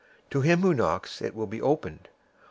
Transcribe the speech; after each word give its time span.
To 0.31 0.41
him 0.41 0.61
who 0.63 0.73
knocks 0.73 1.21
it 1.21 1.35
will 1.35 1.45
be 1.45 1.61
opened. 1.61 2.09